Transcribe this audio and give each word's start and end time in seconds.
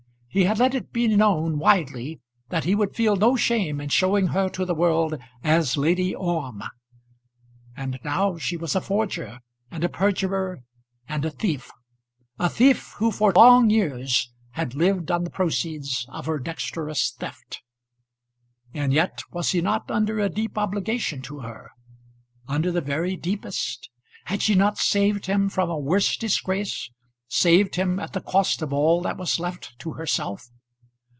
He 0.33 0.45
had 0.45 0.59
let 0.59 0.73
it 0.73 0.93
be 0.93 1.09
known 1.09 1.59
widely 1.59 2.21
that 2.47 2.63
he 2.63 2.73
would 2.73 2.95
feel 2.95 3.17
no 3.17 3.35
shame 3.35 3.81
in 3.81 3.89
showing 3.89 4.27
her 4.27 4.47
to 4.51 4.63
the 4.63 4.73
world 4.73 5.19
as 5.43 5.75
Lady 5.75 6.15
Orme. 6.15 6.63
And 7.75 7.99
now 8.01 8.37
she 8.37 8.55
was 8.55 8.73
a 8.73 8.79
forger, 8.79 9.41
and 9.69 9.83
a 9.83 9.89
perjurer, 9.89 10.61
and 11.05 11.25
a 11.25 11.29
thief; 11.31 11.69
a 12.39 12.47
thief 12.47 12.93
who 12.97 13.11
for 13.11 13.33
long 13.33 13.69
years 13.69 14.31
had 14.51 14.73
lived 14.73 15.11
on 15.11 15.25
the 15.25 15.29
proceeds 15.31 16.05
of 16.07 16.27
her 16.27 16.39
dexterous 16.39 17.11
theft. 17.11 17.61
And 18.73 18.93
yet 18.93 19.23
was 19.33 19.51
he 19.51 19.59
not 19.59 19.91
under 19.91 20.19
a 20.21 20.29
deep 20.29 20.57
obligation 20.57 21.21
to 21.23 21.39
her 21.39 21.71
under 22.47 22.71
the 22.71 22.79
very 22.79 23.17
deepest? 23.17 23.89
Had 24.23 24.41
she 24.41 24.55
not 24.55 24.77
saved 24.77 25.25
him 25.25 25.49
from 25.49 25.69
a 25.69 25.77
worse 25.77 26.15
disgrace; 26.15 26.89
saved 27.33 27.75
him 27.75 27.97
at 27.97 28.11
the 28.11 28.19
cost 28.19 28.61
of 28.61 28.73
all 28.73 29.01
that 29.01 29.15
was 29.15 29.39
left 29.39 29.79
to 29.79 29.93
herself? 29.93 30.49